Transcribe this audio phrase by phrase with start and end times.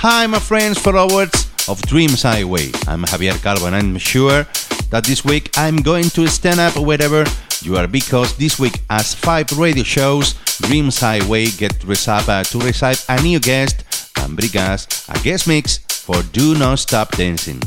[0.00, 2.70] Hi, my friends, followers of Dreams Highway.
[2.86, 4.46] I'm Javier Calvo, and I'm sure
[4.90, 7.24] that this week I'm going to stand up wherever
[7.62, 11.74] you are because this week, as five radio shows, Dreams Highway get
[12.06, 13.82] up uh, to receive a new guest
[14.22, 17.60] and bring us a guest mix for Do Not Stop Dancing.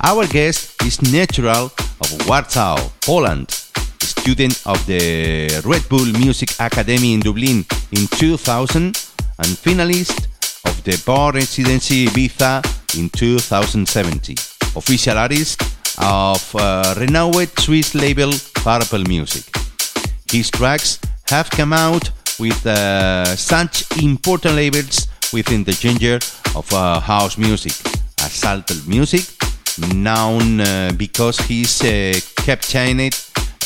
[0.00, 1.66] Our guest is Natural
[2.00, 3.50] of Warsaw, Poland,
[4.00, 8.96] student of the Red Bull Music Academy in Dublin in 2000
[9.40, 10.27] and finalist
[10.78, 12.62] of the Bar Residency Ibiza
[12.98, 14.36] in 2017.
[14.76, 15.62] Official artist
[15.98, 19.44] of uh, renowned Swiss label Purple Music.
[20.30, 20.98] His tracks
[21.30, 26.16] have come out with uh, such important labels within the genre
[26.54, 27.72] of uh, house music,
[28.20, 29.24] as Salted Music,
[29.94, 33.14] known uh, because he's uh, captained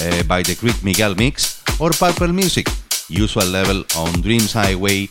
[0.01, 2.67] uh, by the great Miguel Mix, or Purple Music,
[3.09, 5.09] usual level on Dreams Highway,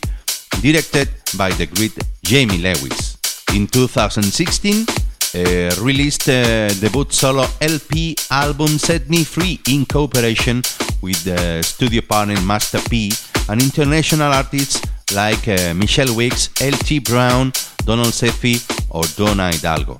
[0.60, 3.16] directed by the great Jamie Lewis.
[3.54, 4.86] In 2016,
[5.34, 10.62] uh, released uh, debut solo LP album Set Me Free in cooperation
[11.00, 13.12] with the studio partner Master P
[13.48, 14.80] and international artists
[15.14, 17.00] like uh, Michelle Wicks, L.T.
[17.00, 17.52] Brown,
[17.84, 19.98] Donald Seffi, or Donna Hidalgo.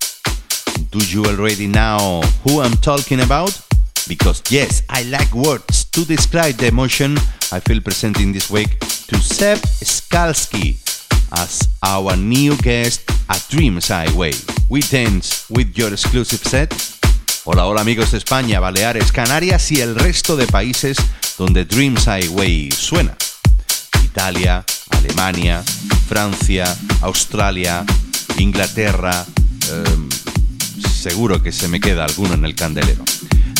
[0.90, 3.58] Do you already know who I'm talking about?
[4.08, 7.16] Because yes, I like words to describe the emotion
[7.52, 10.76] I feel presenting this week to Seb Skalski
[11.32, 14.32] as our new guest at Dreams Highway.
[14.70, 16.72] We dance with your exclusive set.
[17.44, 20.96] Hola, hola amigos de España, Baleares, Canarias y el resto de países
[21.36, 23.14] donde Dreams Highway suena.
[24.02, 25.62] Italia, Alemania,
[26.08, 26.64] Francia,
[27.02, 27.84] Australia,
[28.38, 29.26] Inglaterra.
[29.70, 30.08] em,
[30.90, 33.04] seguro que se me queda alguno en el candelero.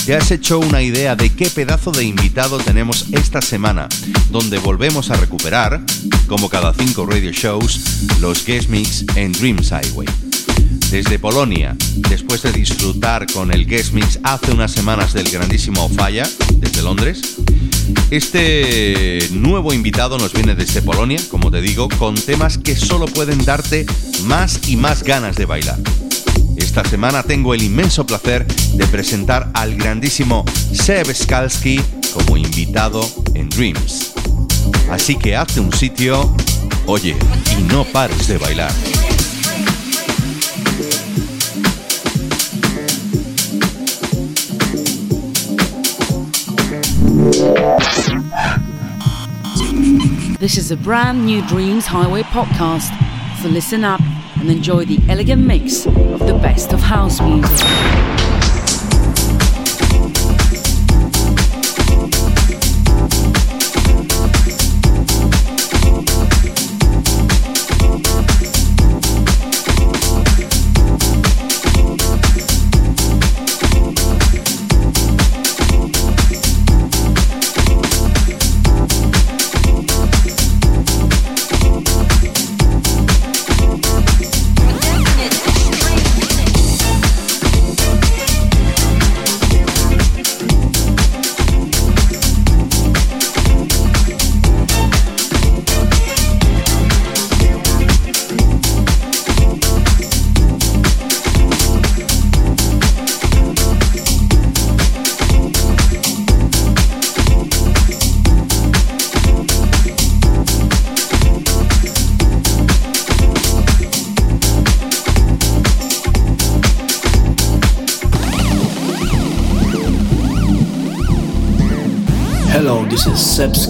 [0.05, 3.89] ¿Te has hecho una idea de qué pedazo de invitado tenemos esta semana?
[4.31, 5.81] Donde volvemos a recuperar,
[6.27, 10.09] como cada cinco radio shows, los guest mix en Dreams Highway.
[10.91, 11.77] Desde Polonia,
[12.09, 17.21] después de disfrutar con el guest mix hace unas semanas del grandísimo Falla, desde Londres,
[18.11, 23.45] este nuevo invitado nos viene desde Polonia, como te digo, con temas que solo pueden
[23.45, 23.87] darte
[24.25, 25.79] más y más ganas de bailar.
[26.57, 31.81] Esta semana tengo el inmenso placer de presentar al grandísimo Seb Skalski
[32.15, 34.13] como invitado en Dreams.
[34.91, 36.35] Así que hazte un sitio,
[36.87, 37.17] oye,
[37.59, 38.73] y no pares de bailar.
[50.39, 52.93] This is a brand new Dreams Highway podcast.
[53.41, 54.01] So listen up
[54.43, 58.22] and enjoy the elegant mix of the best of house music.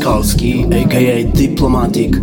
[0.03, 2.15] Is Skalski, aka Diplomatic,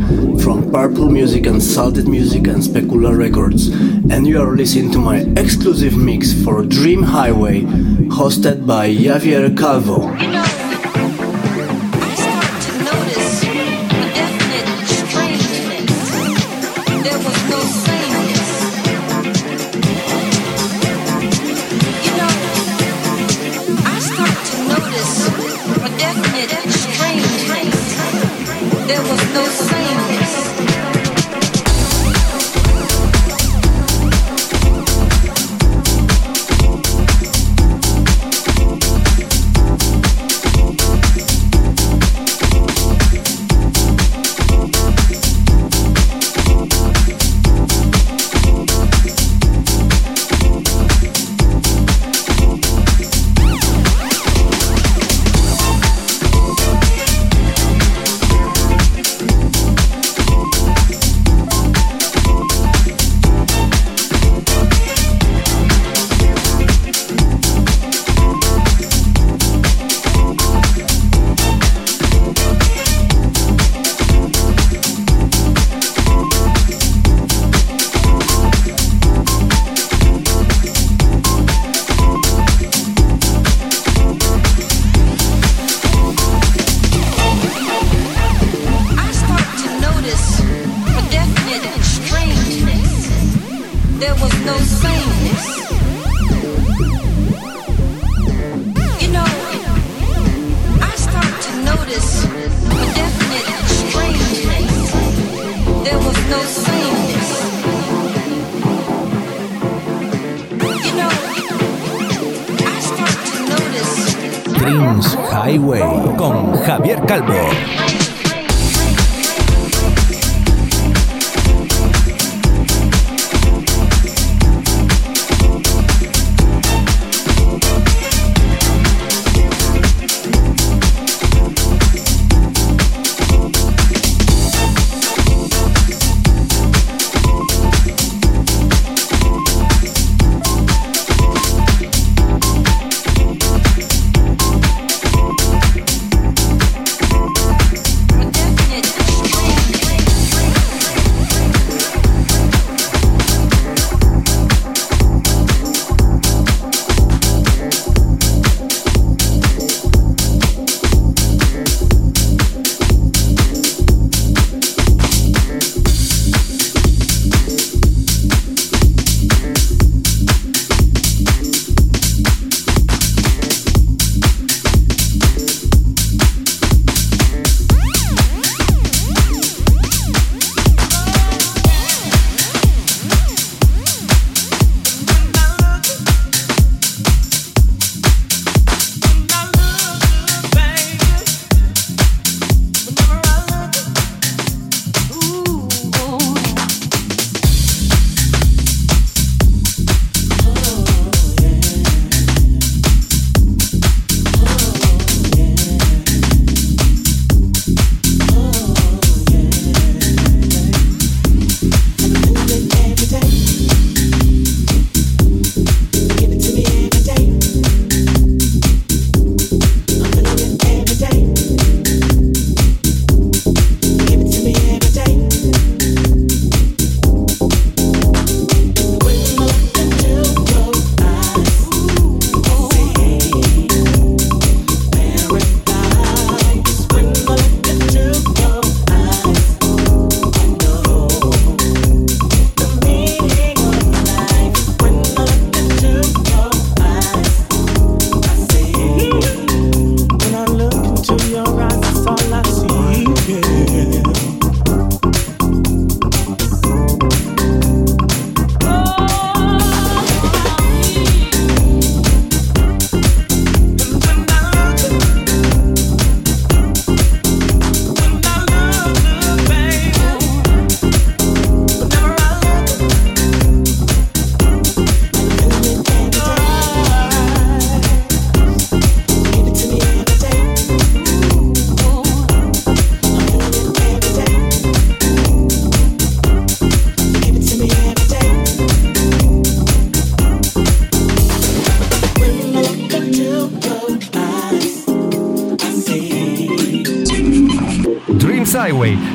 [0.42, 3.68] from Purple Music and Salted Music and Specular Records,
[4.12, 7.62] and you are listening to my exclusive mix for Dream Highway,
[8.12, 10.19] hosted by Javier Calvo.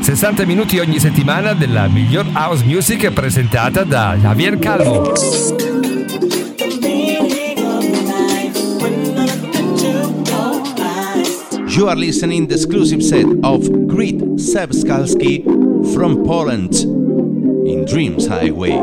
[0.04, 5.14] 60 minuti ogni settimana della miglior house music presentata da Javier Calvo.
[11.68, 15.42] You are listening the exclusive set of Grit Sebskalski
[15.94, 16.74] from Poland
[17.64, 18.78] in Dreams Highway.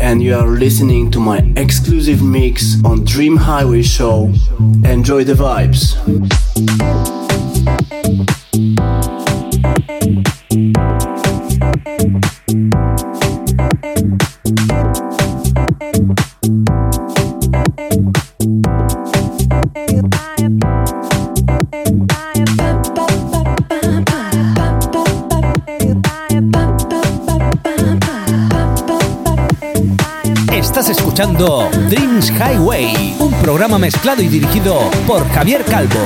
[0.00, 4.32] And you are listening to my exclusive mix on Dream Highway Show.
[4.82, 5.94] Enjoy the vibes.
[33.40, 35.98] Programa mezclado y dirigido por Javier Calvo.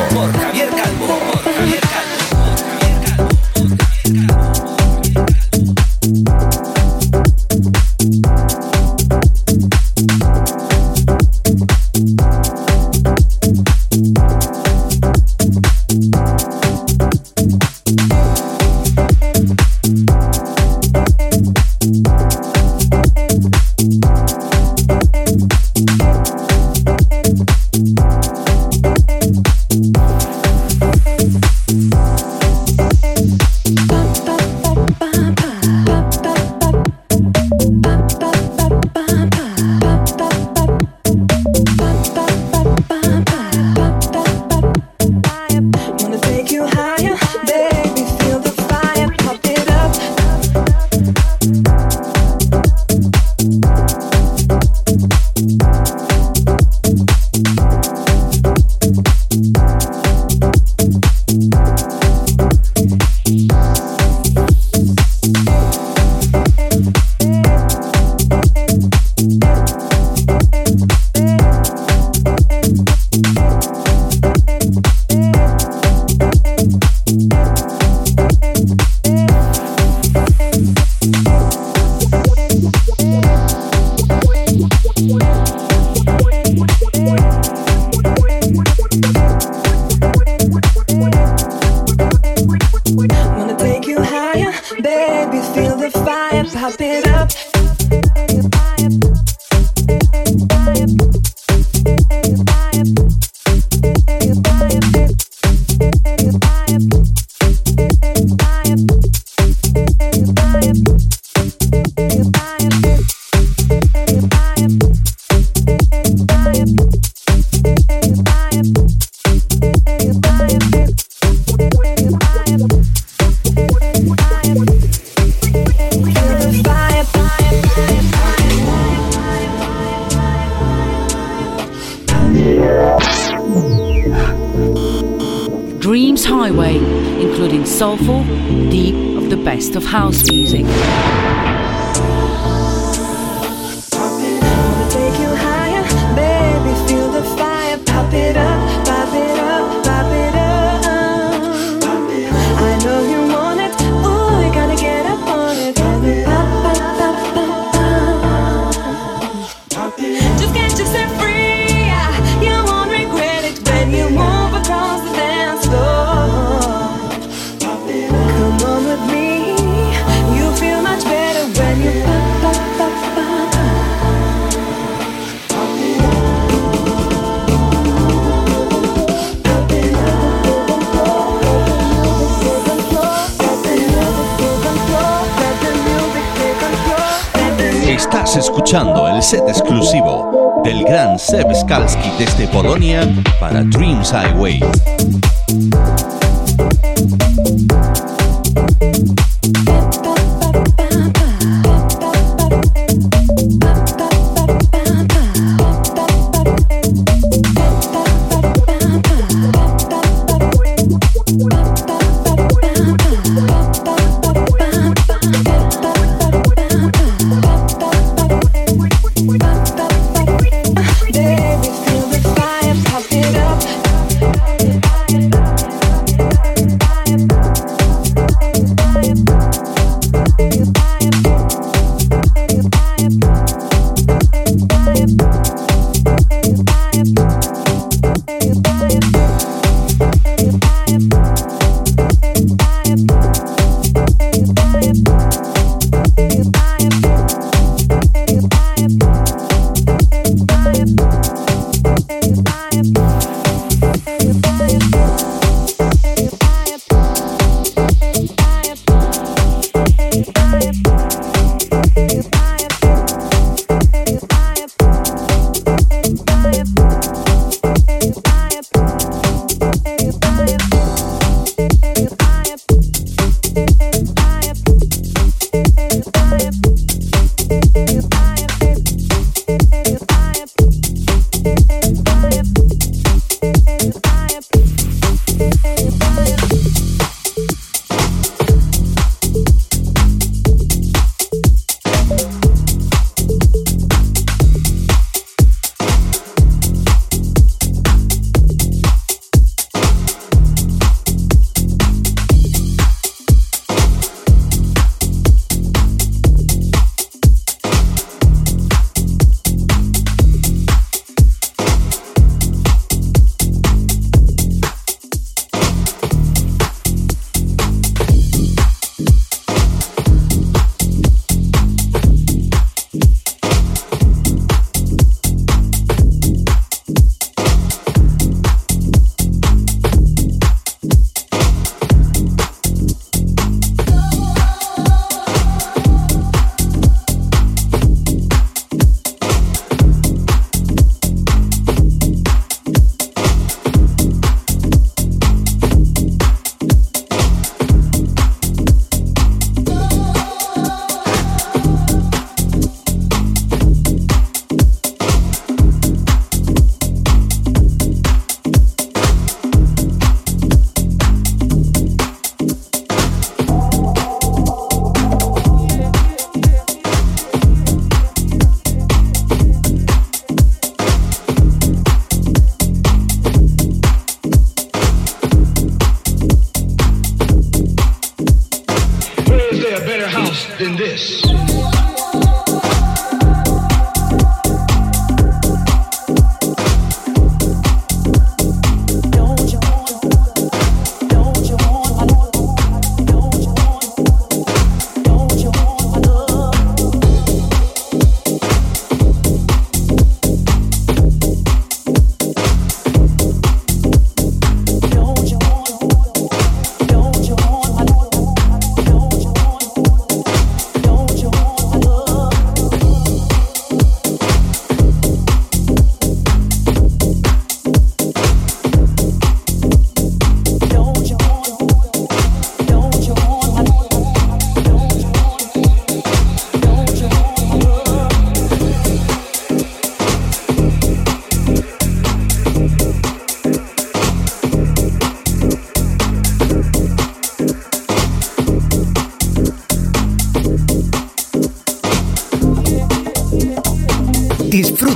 [189.25, 193.09] Set exclusivo del gran Seb Skalski desde Polonia
[193.41, 194.61] para Dreams Highway.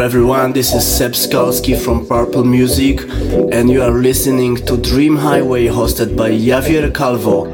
[0.00, 3.00] Everyone, this is Seb Skalski from Purple Music,
[3.52, 7.53] and you are listening to Dream Highway hosted by Javier Calvo.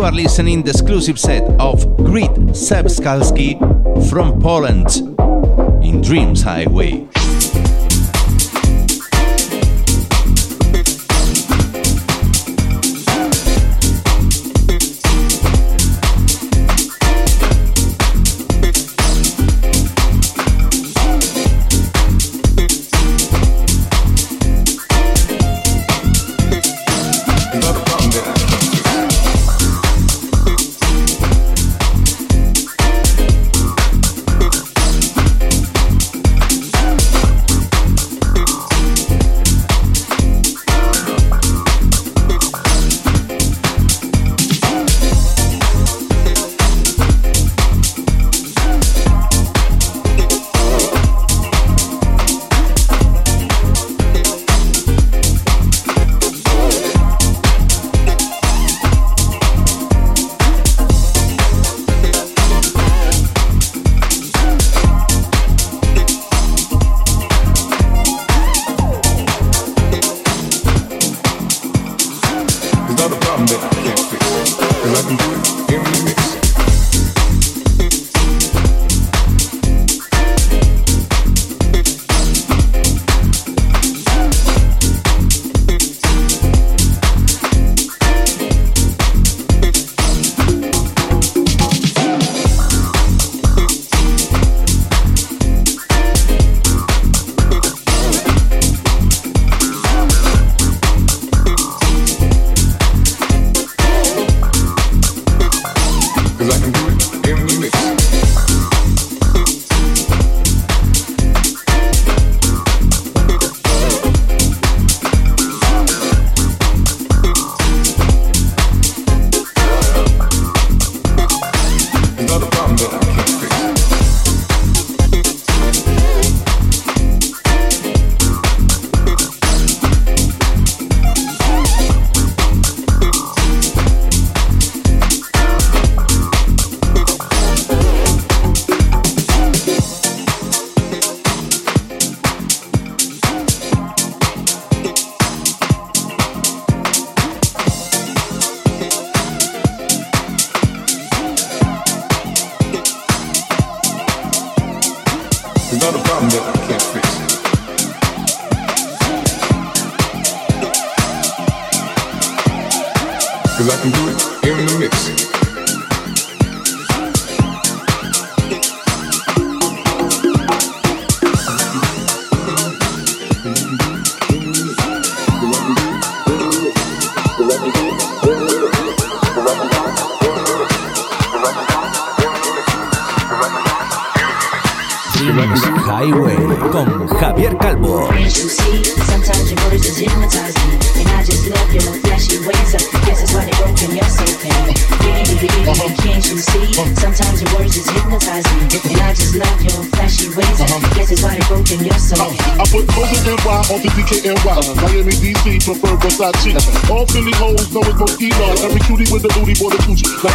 [0.00, 3.58] You are listening the exclusive set of Grit Sebskalski
[4.08, 4.96] from Poland
[5.84, 7.06] in Dreams Highway.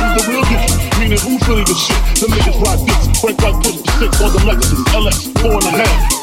[0.05, 0.73] who's the real gifts.
[0.99, 1.97] Meaning who's really the shit?
[2.19, 5.65] The niggas ride dicks, break like push the six on the Lexus, LX, four and
[5.65, 6.15] a half.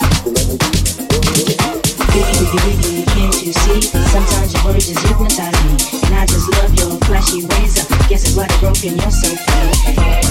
[2.13, 3.81] Biggie, biggie, can't you see?
[4.13, 5.73] Sometimes your words just hypnotize me,
[6.07, 7.87] and I just love your flashy razor.
[8.09, 10.22] Guess it's like broken, you're so free.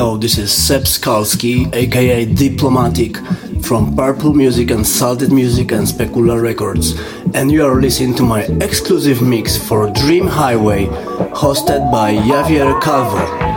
[0.00, 3.18] Hello, this is Seb Skalski, aka Diplomatic,
[3.62, 6.98] from Purple Music and Salted Music and Specular Records,
[7.34, 10.86] and you are listening to my exclusive mix for Dream Highway,
[11.36, 13.49] hosted by Javier Calvo.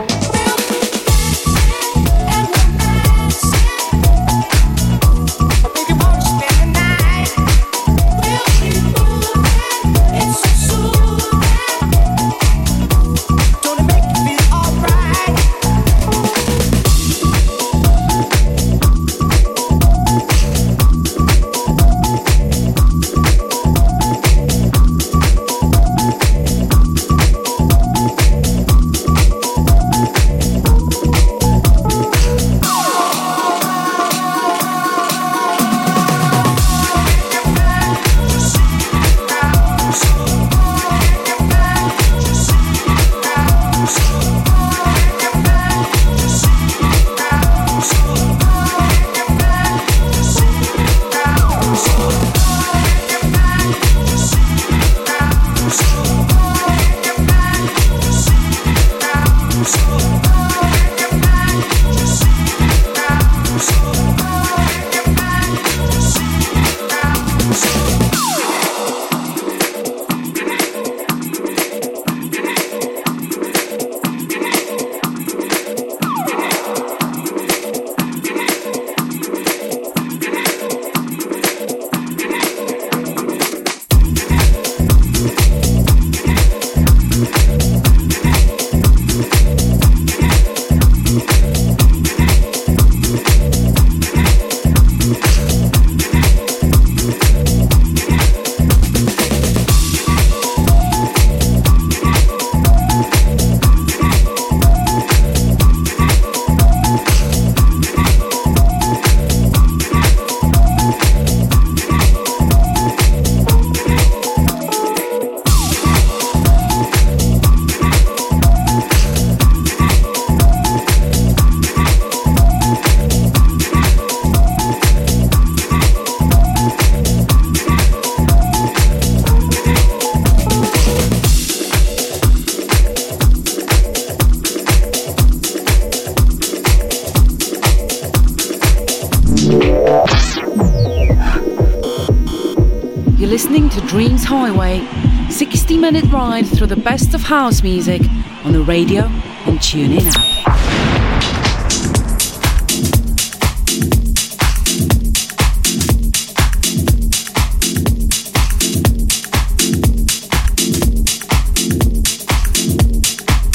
[146.66, 148.00] The best of house music
[148.44, 149.02] on the radio
[149.46, 150.34] and TuneIn app.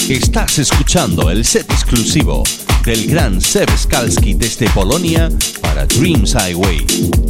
[0.10, 2.44] Estás escuchando el set exclusivo
[2.84, 5.30] del gran Seb Skalski desde Polonia
[5.62, 7.29] para Dreams Highway.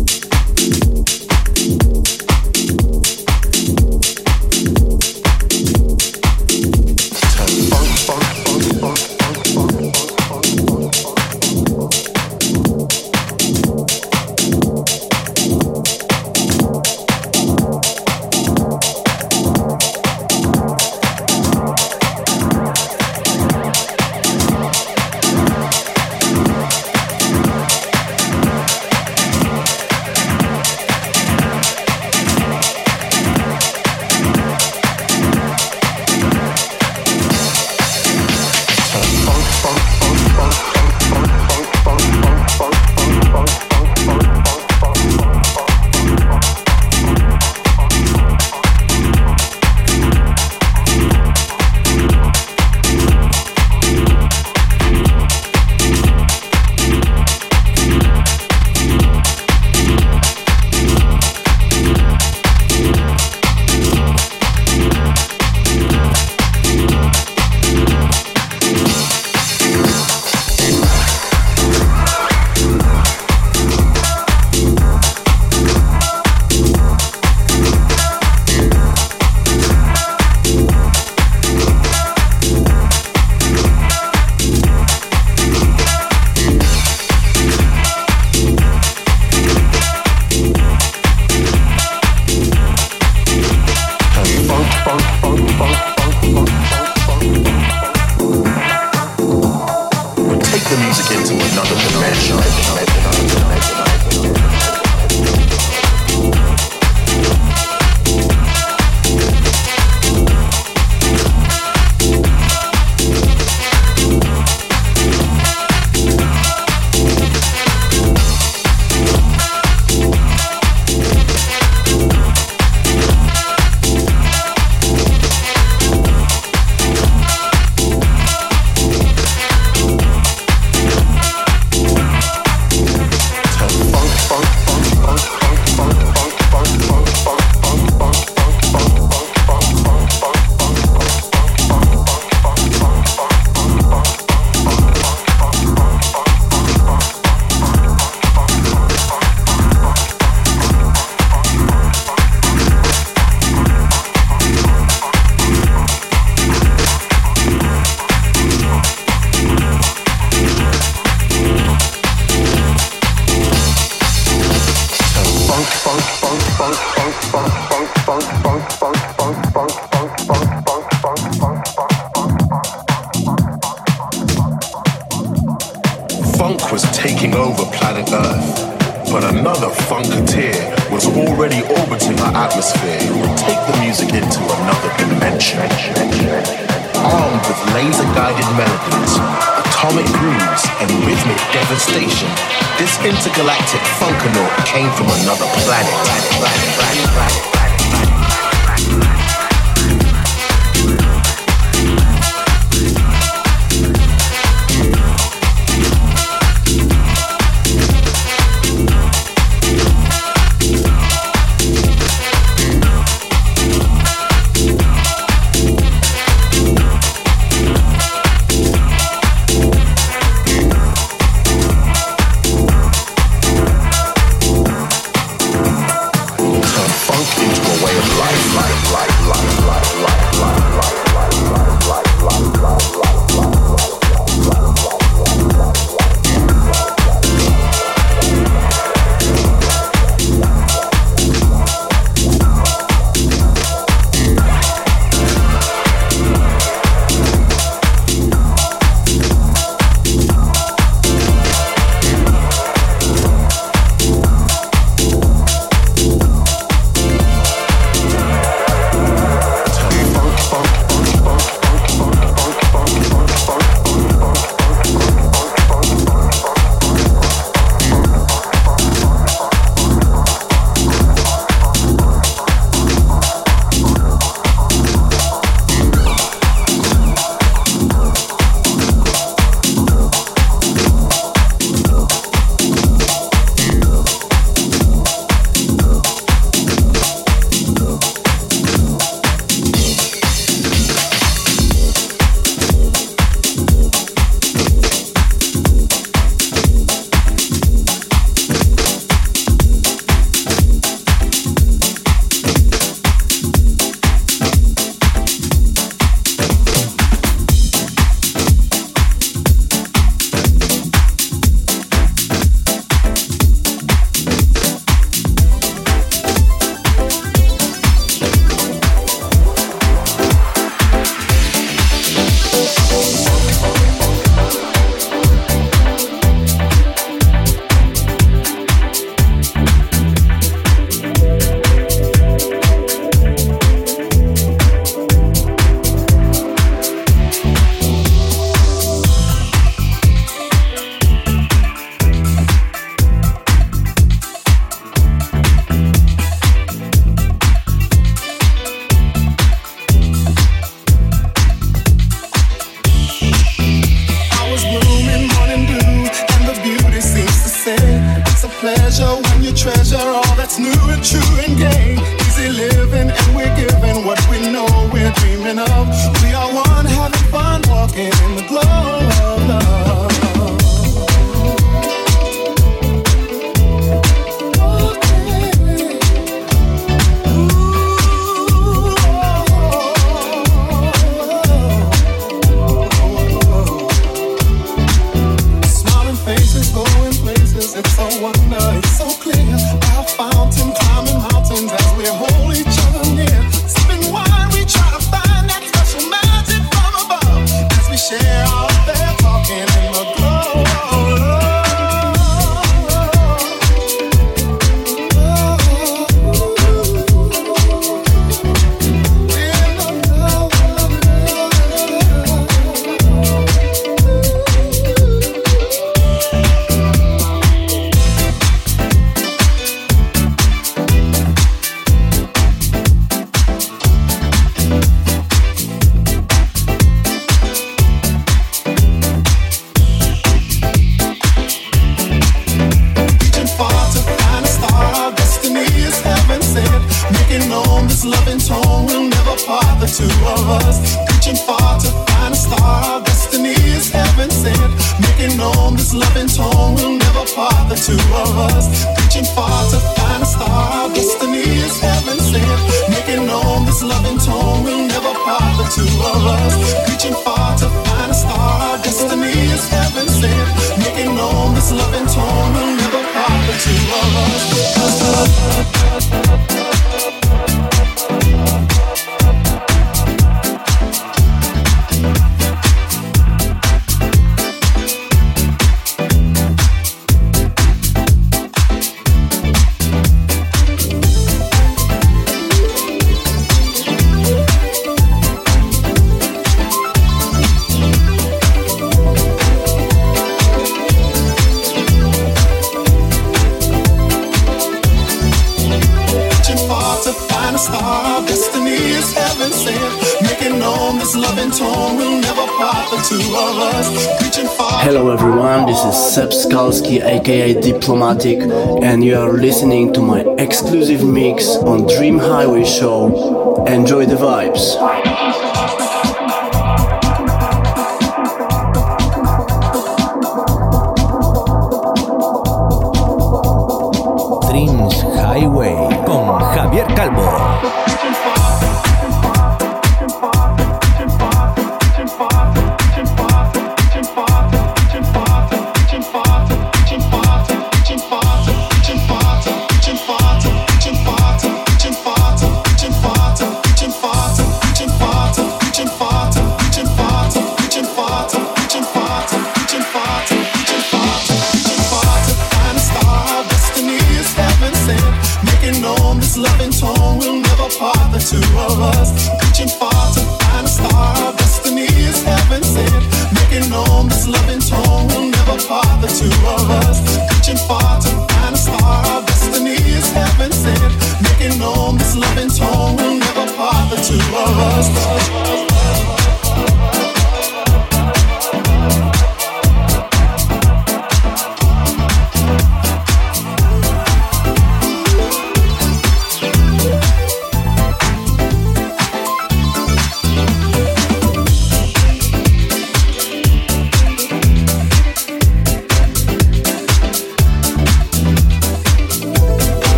[503.11, 508.37] Hello everyone, this is Seb Skalski aka Diplomatic
[508.83, 513.65] and you are listening to my exclusive mix on Dream Highway Show.
[513.65, 515.48] Enjoy the vibes.